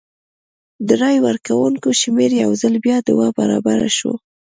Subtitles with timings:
[0.87, 4.13] د رای ورکوونکو شمېر یو ځل بیا دوه برابره شو.